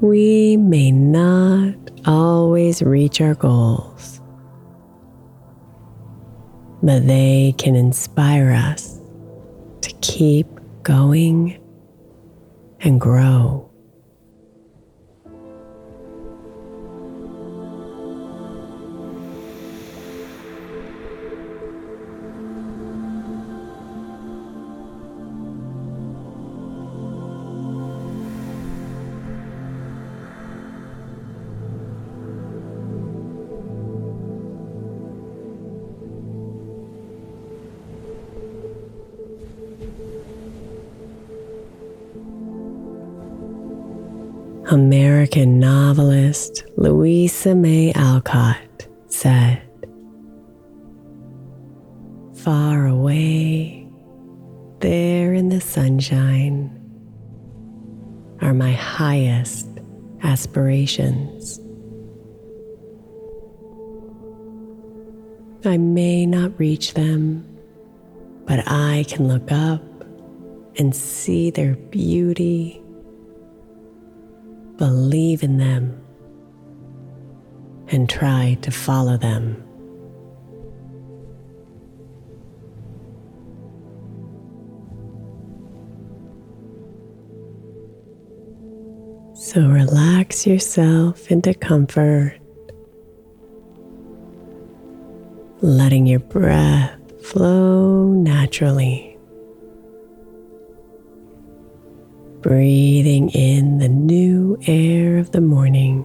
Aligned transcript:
We 0.00 0.56
may 0.56 0.92
not 0.92 1.74
always 2.06 2.82
reach 2.82 3.20
our 3.20 3.34
goals, 3.34 4.20
but 6.82 7.06
they 7.08 7.52
can 7.58 7.74
inspire 7.74 8.52
us 8.52 9.00
to 9.80 9.92
keep 10.00 10.46
going 10.84 11.58
and 12.80 13.00
grow. 13.00 13.67
American 44.70 45.58
novelist 45.58 46.62
Louisa 46.76 47.54
May 47.54 47.90
Alcott 47.94 48.86
said, 49.06 49.62
Far 52.34 52.86
away, 52.86 53.88
there 54.80 55.32
in 55.32 55.48
the 55.48 55.62
sunshine, 55.62 56.68
are 58.42 58.52
my 58.52 58.72
highest 58.72 59.66
aspirations. 60.22 61.58
I 65.64 65.78
may 65.78 66.26
not 66.26 66.58
reach 66.58 66.92
them, 66.92 67.42
but 68.44 68.70
I 68.70 69.06
can 69.08 69.28
look 69.28 69.50
up 69.50 69.82
and 70.76 70.94
see 70.94 71.48
their 71.48 71.74
beauty 71.74 72.82
believe 74.78 75.42
in 75.42 75.58
them, 75.58 76.00
and 77.88 78.08
try 78.08 78.56
to 78.62 78.70
follow 78.70 79.18
them. 79.18 79.62
So 89.34 89.66
relax 89.66 90.46
yourself 90.46 91.30
into 91.30 91.54
comfort, 91.54 92.38
letting 95.60 96.06
your 96.06 96.20
breath 96.20 96.94
flow 97.22 98.06
naturally. 98.12 99.17
Breathing 102.40 103.30
in 103.30 103.78
the 103.78 103.88
new 103.88 104.56
air 104.66 105.18
of 105.18 105.32
the 105.32 105.40
morning 105.40 106.04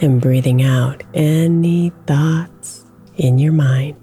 and 0.00 0.20
breathing 0.20 0.62
out 0.62 1.02
any 1.14 1.90
thoughts 2.06 2.84
in 3.16 3.38
your 3.38 3.52
mind. 3.52 3.96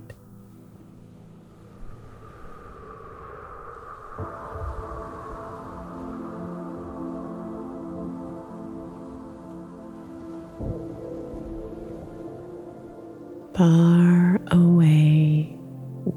Far 13.56 14.40
away 14.52 15.56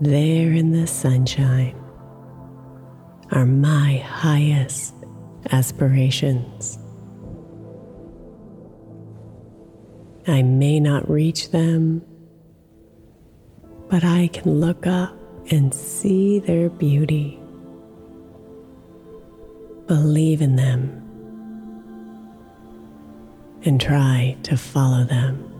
there 0.00 0.52
in 0.52 0.72
the 0.72 0.86
sunshine 0.86 1.85
are 3.36 3.44
my 3.44 3.98
highest 3.98 4.94
aspirations. 5.50 6.78
I 10.26 10.40
may 10.40 10.80
not 10.80 11.10
reach 11.10 11.50
them, 11.50 12.02
but 13.90 14.04
I 14.04 14.28
can 14.28 14.58
look 14.58 14.86
up 14.86 15.14
and 15.50 15.74
see 15.74 16.38
their 16.38 16.70
beauty. 16.70 17.38
Believe 19.86 20.40
in 20.40 20.56
them 20.56 21.02
and 23.66 23.78
try 23.78 24.34
to 24.44 24.56
follow 24.56 25.04
them. 25.04 25.55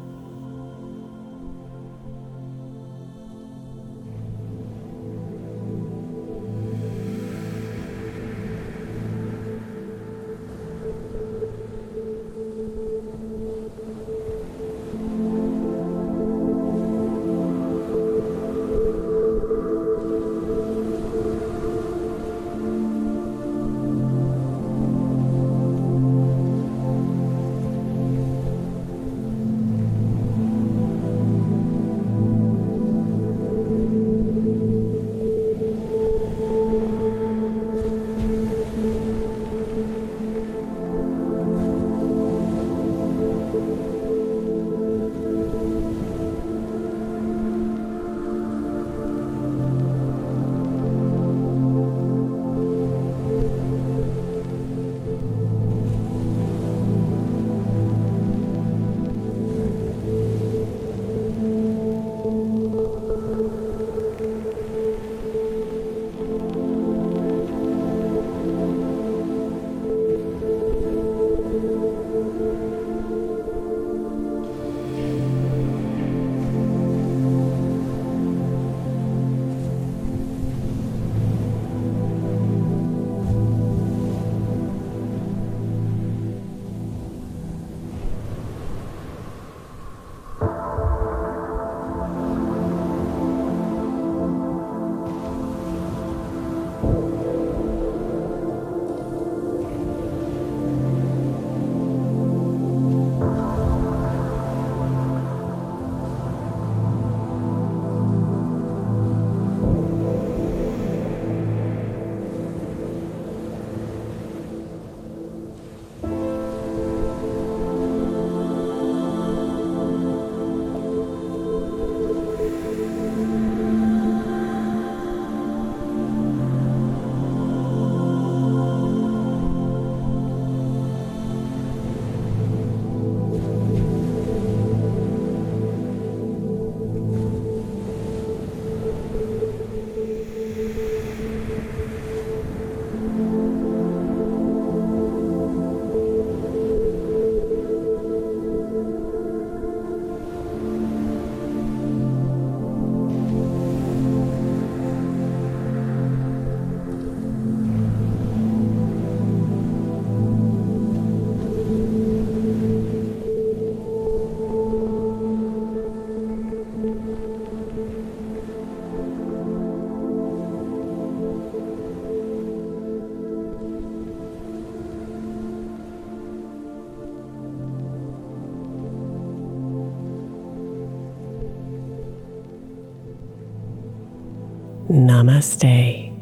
Namaste, 184.88 186.12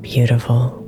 beautiful. 0.00 0.87